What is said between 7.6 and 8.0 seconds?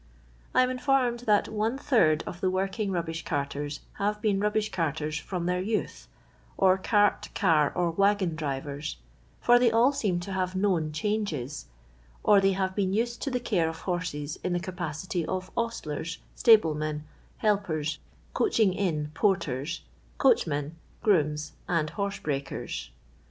or